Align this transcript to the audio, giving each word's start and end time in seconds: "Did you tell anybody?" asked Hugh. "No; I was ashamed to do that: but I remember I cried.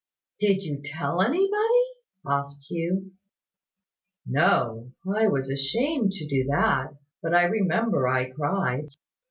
"Did 0.39 0.63
you 0.63 0.81
tell 0.83 1.21
anybody?" 1.21 1.85
asked 2.25 2.65
Hugh. 2.71 3.11
"No; 4.25 4.91
I 5.07 5.27
was 5.27 5.51
ashamed 5.51 6.13
to 6.13 6.27
do 6.27 6.43
that: 6.49 6.95
but 7.21 7.35
I 7.35 7.43
remember 7.43 8.07
I 8.07 8.31
cried. 8.31 8.87